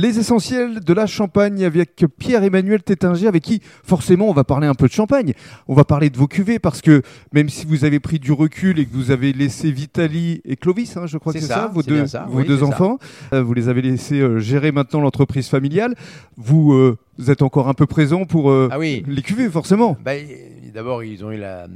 [0.00, 4.74] Les essentiels de la Champagne avec Pierre-Emmanuel Tétinger, avec qui forcément on va parler un
[4.74, 5.32] peu de champagne.
[5.66, 8.78] On va parler de vos cuvées parce que même si vous avez pris du recul
[8.78, 11.82] et que vous avez laissé Vitali et Clovis, hein, je crois que c'est ça, vos
[11.82, 12.98] deux, vos deux enfants,
[13.32, 15.96] euh, vous les avez laissés euh, gérer maintenant l'entreprise familiale.
[16.36, 16.96] Vous, euh,
[17.26, 19.02] êtes encore un peu présent pour ah oui.
[19.08, 19.96] les cuvées, forcément.
[20.04, 20.12] Bah,
[20.72, 21.66] d'abord, ils ont eu la,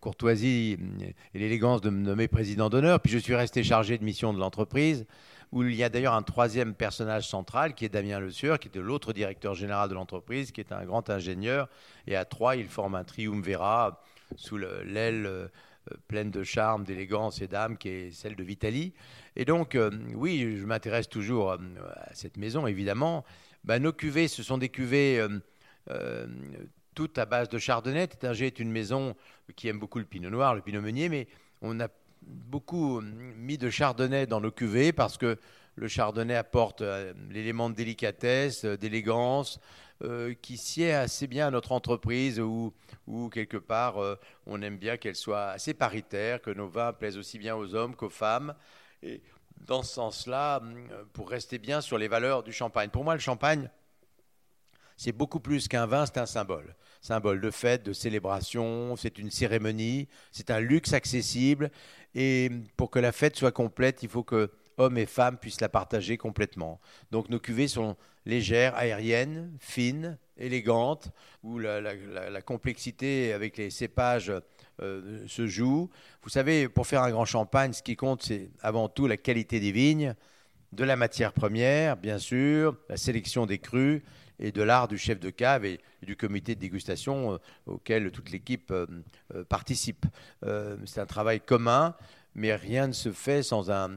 [0.00, 0.78] courtoisie
[1.34, 4.38] et l'élégance de me nommer président d'honneur, puis je suis resté chargé de mission de
[4.38, 5.06] l'entreprise
[5.52, 8.68] où il y a d'ailleurs un troisième personnage central qui est Damien Le Sueur, qui
[8.68, 11.68] était l'autre directeur général de l'entreprise, qui est un grand ingénieur.
[12.06, 14.02] Et à trois, il forme un triumvirat
[14.36, 15.48] sous l'aile euh,
[16.08, 18.94] pleine de charme, d'élégance et d'âme qui est celle de Vitali.
[19.36, 21.58] Et donc, euh, oui, je m'intéresse toujours euh,
[21.96, 23.22] à cette maison, évidemment.
[23.64, 25.24] Ben, nos cuvées, ce sont des cuvées
[26.94, 28.06] toutes à base de chardonnay.
[28.06, 29.14] Tétinger est une maison
[29.56, 31.28] qui aime beaucoup le pinot noir, le pinot meunier, mais
[31.60, 31.88] on a
[32.26, 33.02] beaucoup euh,
[33.36, 35.38] mis de chardonnay dans nos cuvées parce que
[35.74, 39.58] le chardonnay apporte euh, l'élément de délicatesse, euh, d'élégance,
[40.42, 42.72] qui sied assez bien à notre entreprise où,
[43.30, 43.94] quelque part
[44.46, 47.94] on aime bien qu'elle soit assez paritaire, que nos vins plaisent aussi bien aux hommes
[47.94, 48.52] qu'aux femmes.
[49.04, 49.22] Et
[49.64, 50.60] dans ce sens-là,
[51.12, 52.90] pour rester bien sur les valeurs du champagne.
[52.90, 53.70] Pour moi, le champagne,
[55.02, 56.76] c'est beaucoup plus qu'un vin, c'est un symbole.
[57.00, 61.72] Symbole de fête, de célébration, c'est une cérémonie, c'est un luxe accessible
[62.14, 65.68] et pour que la fête soit complète, il faut que hommes et femmes puissent la
[65.68, 66.80] partager complètement.
[67.10, 71.10] Donc nos cuvées sont légères, aériennes, fines, élégantes,
[71.42, 71.82] où la,
[72.42, 74.32] complexité avec les cépages
[74.80, 75.90] euh, se joue.
[76.22, 79.58] Vous savez, pour faire un grand champagne, ce qui compte, c'est avant tout la qualité
[79.58, 80.14] des vignes,
[80.70, 84.00] de la matière première, bien sûr, la sélection des crus
[84.42, 88.30] et de l'art du chef de cave et, du comité de dégustation euh, auquel toute
[88.32, 88.86] l'équipe euh,
[89.34, 90.04] euh, participe.
[90.84, 91.94] c'est un travail commun,
[92.34, 93.90] mais rien ne se fait sans un,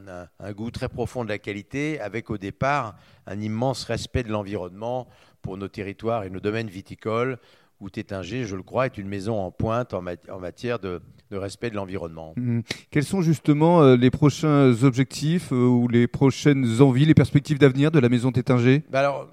[0.52, 5.07] goût très profond de la qualité, avec au départ un immense respect de l'environnement
[5.41, 7.39] pour nos territoires et nos domaines viticoles
[7.81, 11.75] où Tétinger, je le crois, est une maison en pointe en, matière de, respect de
[11.75, 12.33] l'environnement.
[12.37, 12.61] Mmh.
[12.91, 18.09] Quels sont justement les prochains objectifs ou les prochaines envies, les perspectives d'avenir de la
[18.09, 18.83] maison Tétinger?
[18.89, 19.30] Bah alors,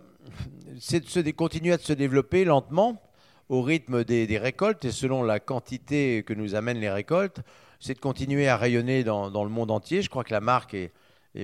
[0.85, 3.01] c'est de continuer à se développer lentement
[3.49, 7.41] au rythme des, récoltes et selon la quantité que nous amènent les récoltes,
[7.79, 10.03] c'est de continuer à rayonner dans, le monde entier.
[10.03, 10.91] Je crois que la marque est,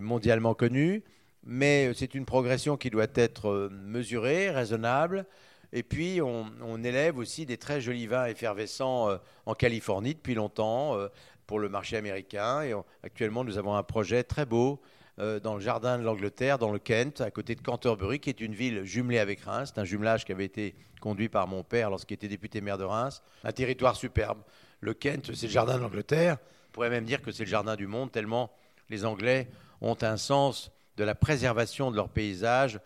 [0.03, 1.05] mondialement connue,
[1.45, 5.25] mais c'est une progression qui doit être euh, mesurée, raisonnable.
[5.73, 10.97] Et puis, on, élève aussi des très jolis vins effervescents euh, en Californie depuis longtemps
[10.97, 11.07] euh,
[11.47, 12.63] pour le marché américain.
[12.63, 12.75] Et
[13.05, 14.81] actuellement, nous avons un projet très beau
[15.21, 18.41] euh, dans le jardin de l'Angleterre, dans le Kent, à côté de Canterbury, qui est
[18.41, 19.73] une ville jumelée avec Reims.
[19.75, 22.85] C'est un jumelage qui avait été conduit par mon père lorsqu'il était député maire de
[22.85, 23.23] Reims.
[23.45, 24.39] Un territoire superbe.
[24.81, 26.39] Le Kent, c'est le jardin de l'Angleterre.
[26.69, 28.53] On pourrait même dire que c'est le jardin du monde, tellement
[28.91, 29.49] les Anglais
[29.81, 32.81] ont un sens de la préservation de leur paysage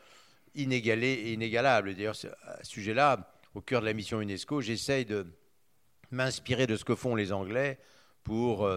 [0.55, 1.95] inégalé et inégalable.
[1.95, 2.17] D'ailleurs,
[2.47, 5.27] à ce sujet-là, au cœur de la mission UNESCO, j'essaye de
[6.11, 7.79] m'inspirer de ce que font les Anglais
[8.25, 8.69] pour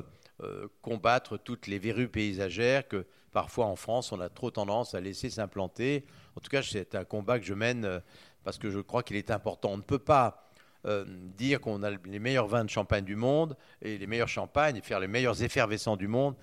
[0.44, 5.00] euh, combattre toutes les verrues paysagères que parfois en France on a trop tendance à
[5.00, 6.06] laisser s'implanter.
[6.36, 8.00] En tout cas, c'est un combat que je mène euh,
[8.44, 9.72] parce que je crois qu'il est important.
[9.72, 10.46] On ne peut pas
[10.86, 11.06] euh,
[11.38, 14.82] dire qu'on a les meilleurs vins de champagne du monde et les meilleurs champagnes et
[14.82, 16.36] faire les meilleurs effervescents du monde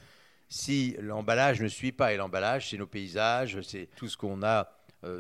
[0.48, 2.12] si l'emballage ne suit pas.
[2.12, 4.70] Et l'emballage, c'est nos paysages, c'est tout ce qu'on a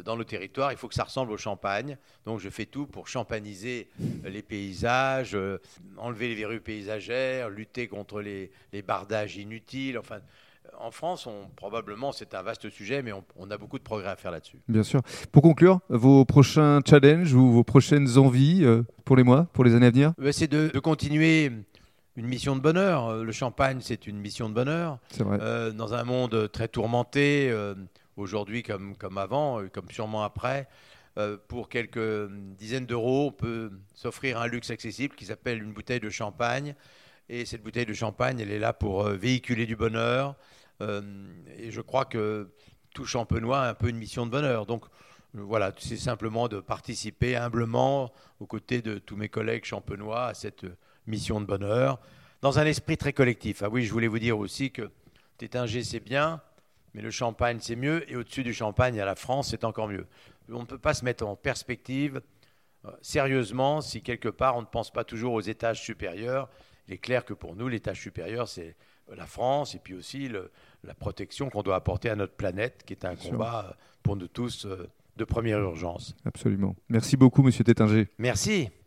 [0.04, 1.96] dans nos territoires, il faut que ça ressemble au champagne.
[2.26, 3.88] Donc je fais tout pour champagniser
[4.24, 5.58] les paysages, euh,
[5.96, 8.50] enlever les verrues paysagères, lutter contre les,
[8.86, 9.98] bardages inutiles.
[9.98, 10.18] Enfin,
[10.78, 14.16] en France, on, probablement, c'est un vaste sujet, mais on, a beaucoup de progrès à
[14.16, 14.58] faire là-dessus.
[14.68, 15.02] Bien sûr.
[15.30, 19.74] Pour conclure, vos prochains challenges ou vos prochaines envies euh, pour les mois, pour les
[19.74, 20.12] années à venir?
[20.32, 21.52] C'est de, continuer
[22.16, 23.22] une mission de bonheur.
[23.22, 24.98] Le champagne, c'est une mission de bonheur.
[25.10, 25.72] C'est vrai.
[25.72, 27.52] dans un monde très tourmenté,
[28.16, 30.68] aujourd'hui comme, comme avant, euh, comme sûrement après.
[31.18, 36.00] Euh, pour quelques dizaines d'euros, on peut s'offrir un luxe accessible qui s'appelle une bouteille
[36.00, 36.74] de champagne.
[37.28, 40.36] Et cette bouteille de champagne, elle est là pour euh, véhiculer du bonheur.
[40.80, 42.50] et je crois que
[42.92, 44.66] tout champenois a un peu une mission de bonheur.
[44.66, 44.84] Donc
[45.34, 50.66] voilà, c'est simplement de participer humblement aux côtés de tous mes collègues champenois à cette
[51.06, 52.00] mission de bonheur,
[52.40, 53.62] dans un esprit très collectif.
[53.62, 54.90] Ah oui, je voulais vous dire aussi que
[55.38, 56.40] Tétinger, c'est bien,
[56.94, 58.10] mais le champagne, c'est mieux.
[58.10, 60.06] Et au-dessus du champagne, à la France, c'est encore mieux.
[60.50, 62.20] On ne peut pas se mettre en perspective
[62.84, 66.48] euh, sérieusement si quelque part on ne pense pas toujours aux étages supérieurs.
[66.88, 68.76] Il est clair que pour nous, l'étage supérieur, c'est
[69.14, 73.04] la France et puis aussi la protection qu'on doit apporter à notre planète, qui est
[73.04, 76.16] un combat euh, pour nous tous euh, de première urgence.
[76.24, 76.74] Absolument.
[76.88, 78.08] Merci beaucoup, Monsieur Tétinger.
[78.18, 78.70] Merci.